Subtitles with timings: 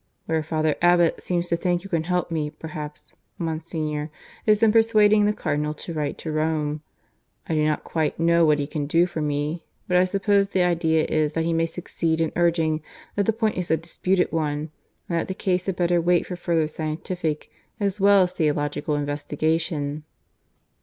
[0.25, 4.09] "Where Father Abbot seems to think you can help me perhaps, Monsignor,
[4.47, 6.81] is in persuading the Cardinal to write to Rome.
[7.47, 10.63] I do not quite know what he can do for me; but I suppose the
[10.63, 12.81] idea is that he may succeed in urging
[13.15, 14.71] that the point is a disputed one,
[15.07, 20.03] and that the case had better wait for further scientific as well as theological investigation."